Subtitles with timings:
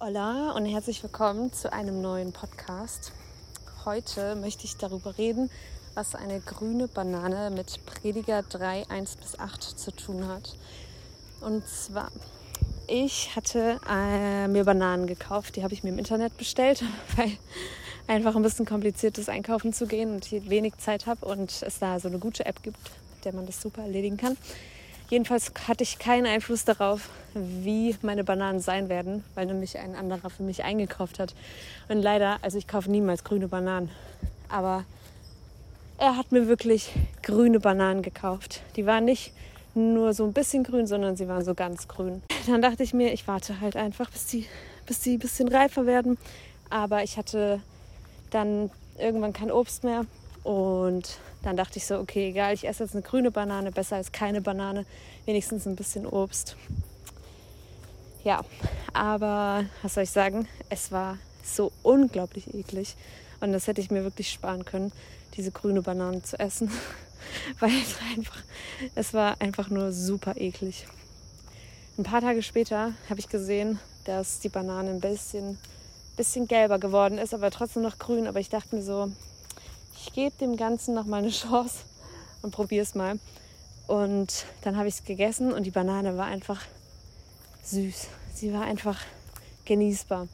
[0.00, 3.10] Hola und herzlich willkommen zu einem neuen Podcast.
[3.84, 5.50] Heute möchte ich darüber reden,
[5.94, 10.56] was eine grüne Banane mit Prediger 3, 1 bis 8 zu tun hat.
[11.40, 12.12] Und zwar,
[12.86, 16.84] ich hatte äh, mir Bananen gekauft, die habe ich mir im Internet bestellt,
[17.16, 17.32] weil
[18.06, 21.80] einfach ein bisschen kompliziert ist, einkaufen zu gehen und ich wenig Zeit habe und es
[21.80, 22.78] da so eine gute App gibt,
[23.16, 24.36] mit der man das super erledigen kann.
[25.10, 30.28] Jedenfalls hatte ich keinen Einfluss darauf, wie meine Bananen sein werden, weil nämlich ein anderer
[30.28, 31.34] für mich eingekauft hat.
[31.88, 33.90] Und leider, also ich kaufe niemals grüne Bananen,
[34.50, 34.84] aber
[35.96, 36.92] er hat mir wirklich
[37.22, 38.60] grüne Bananen gekauft.
[38.76, 39.32] Die waren nicht
[39.74, 42.22] nur so ein bisschen grün, sondern sie waren so ganz grün.
[42.46, 44.46] Dann dachte ich mir, ich warte halt einfach, bis die,
[44.86, 46.18] bis die ein bisschen reifer werden.
[46.68, 47.60] Aber ich hatte
[48.30, 50.04] dann irgendwann kein Obst mehr
[50.48, 54.12] und dann dachte ich so, okay, egal, ich esse jetzt eine grüne Banane, besser als
[54.12, 54.86] keine Banane,
[55.26, 56.56] wenigstens ein bisschen Obst.
[58.24, 58.42] Ja,
[58.94, 62.96] aber was soll ich sagen, es war so unglaublich eklig
[63.40, 64.90] und das hätte ich mir wirklich sparen können,
[65.36, 66.70] diese grüne Banane zu essen,
[67.60, 68.42] weil es einfach,
[68.94, 70.86] es war einfach nur super eklig.
[71.98, 75.58] Ein paar Tage später habe ich gesehen, dass die Banane ein bisschen,
[76.16, 78.26] bisschen gelber geworden ist, aber trotzdem noch grün.
[78.26, 79.12] Aber ich dachte mir so,
[80.08, 81.84] ich gebe dem Ganzen noch mal eine Chance
[82.42, 83.18] und probiere es mal.
[83.86, 86.60] Und dann habe ich es gegessen und die Banane war einfach
[87.62, 88.08] süß.
[88.34, 88.98] Sie war einfach
[89.64, 90.28] genießbar.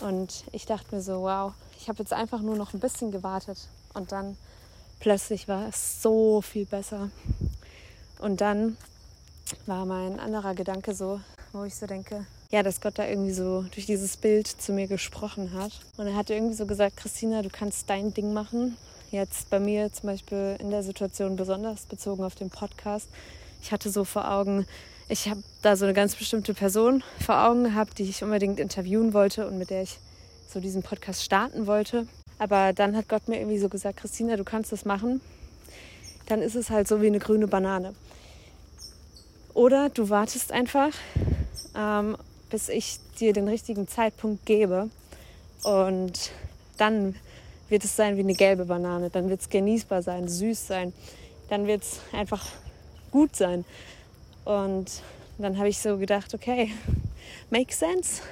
[0.00, 3.68] Und ich dachte mir so, wow, ich habe jetzt einfach nur noch ein bisschen gewartet.
[3.94, 4.36] Und dann
[4.98, 7.10] plötzlich war es so viel besser.
[8.18, 8.76] Und dann
[9.66, 11.20] war mein anderer Gedanke so,
[11.52, 14.88] wo ich so denke, ja, dass Gott da irgendwie so durch dieses Bild zu mir
[14.88, 15.72] gesprochen hat.
[15.96, 18.76] Und er hat irgendwie so gesagt, Christina, du kannst dein Ding machen.
[19.10, 23.08] Jetzt bei mir zum Beispiel in der Situation besonders bezogen auf den Podcast.
[23.62, 24.66] Ich hatte so vor Augen,
[25.08, 29.12] ich habe da so eine ganz bestimmte Person vor Augen gehabt, die ich unbedingt interviewen
[29.12, 29.98] wollte und mit der ich
[30.48, 32.06] so diesen Podcast starten wollte.
[32.38, 35.20] Aber dann hat Gott mir irgendwie so gesagt, Christina, du kannst das machen.
[36.26, 37.94] Dann ist es halt so wie eine grüne Banane.
[39.54, 40.92] Oder du wartest einfach
[41.76, 42.16] ähm,
[42.50, 44.90] bis ich dir den richtigen Zeitpunkt gebe.
[45.62, 46.30] Und
[46.76, 47.14] dann
[47.68, 49.10] wird es sein wie eine gelbe Banane.
[49.10, 50.92] Dann wird es genießbar sein, süß sein.
[51.48, 52.44] Dann wird es einfach
[53.10, 53.64] gut sein.
[54.44, 55.02] Und
[55.38, 56.72] dann habe ich so gedacht, okay,
[57.50, 58.22] makes sense.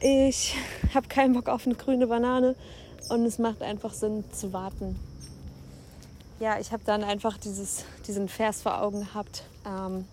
[0.00, 0.56] Ich
[0.94, 2.56] habe keinen Bock auf eine grüne Banane
[3.08, 4.98] und es macht einfach Sinn zu warten.
[6.40, 10.06] Ja, ich habe dann einfach dieses, diesen Vers vor Augen gehabt ähm,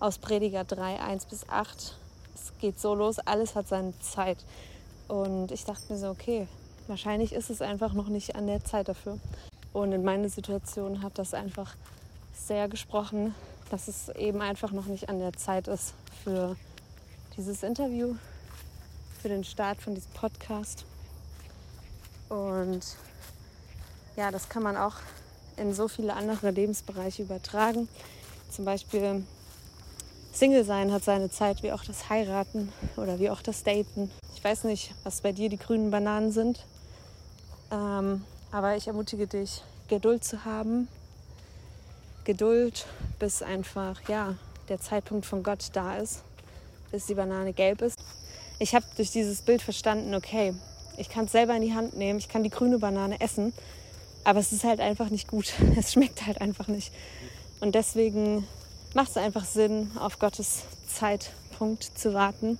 [0.00, 1.96] aus Prediger 3, 1 bis 8
[2.42, 4.38] es geht so los, alles hat seine Zeit.
[5.08, 6.48] Und ich dachte mir so, okay,
[6.86, 9.18] wahrscheinlich ist es einfach noch nicht an der Zeit dafür.
[9.72, 11.74] Und in meiner Situation hat das einfach
[12.34, 13.34] sehr gesprochen,
[13.70, 15.94] dass es eben einfach noch nicht an der Zeit ist
[16.24, 16.56] für
[17.36, 18.16] dieses Interview,
[19.20, 20.84] für den Start von diesem Podcast.
[22.28, 22.82] Und
[24.16, 24.96] ja, das kann man auch
[25.56, 27.88] in so viele andere Lebensbereiche übertragen.
[28.50, 29.24] Zum Beispiel
[30.32, 34.10] Single sein hat seine Zeit, wie auch das Heiraten oder wie auch das Daten.
[34.34, 36.64] Ich weiß nicht, was bei dir die grünen Bananen sind,
[37.70, 40.88] ähm, aber ich ermutige dich, Geduld zu haben.
[42.24, 42.86] Geduld,
[43.18, 44.34] bis einfach ja
[44.68, 46.22] der Zeitpunkt von Gott da ist,
[46.90, 47.98] bis die Banane gelb ist.
[48.58, 50.54] Ich habe durch dieses Bild verstanden, okay,
[50.96, 53.52] ich kann es selber in die Hand nehmen, ich kann die grüne Banane essen,
[54.24, 55.52] aber es ist halt einfach nicht gut.
[55.76, 56.92] Es schmeckt halt einfach nicht.
[57.60, 58.46] Und deswegen
[58.94, 62.58] macht es einfach Sinn, auf Gottes Zeitpunkt zu warten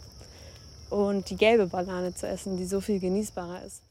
[0.91, 3.83] und die gelbe Banane zu essen, die so viel genießbarer ist.